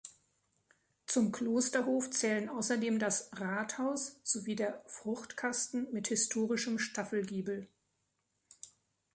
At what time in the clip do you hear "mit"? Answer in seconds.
5.93-6.07